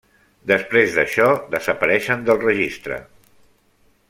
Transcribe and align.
Després 0.51 0.95
d'això 0.95 1.27
desapareixen 1.57 2.27
del 2.31 2.43
registre. 2.47 2.99